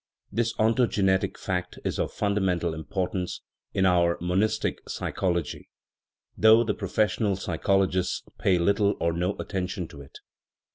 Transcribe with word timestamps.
This 0.31 0.55
ontogenetic 0.55 1.37
fact 1.37 1.77
is 1.85 1.99
of 1.99 2.11
fundamental 2.11 2.73
importance 2.73 3.41
in 3.71 3.85
our 3.85 4.17
monistic 4.19 4.79
psy 4.89 5.11
chology, 5.11 5.67
though 6.35 6.63
the" 6.63 6.73
professional" 6.83 7.35
psychologists 7.35 8.23
pay 8.39 8.57
little 8.57 8.95
or 8.99 9.13
no 9.13 9.35
attention 9.37 9.87
to 9.89 10.01
it. 10.01 10.17